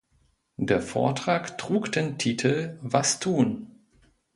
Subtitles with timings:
[0.57, 3.69] Der Vortrag trug den Titel "Was tun?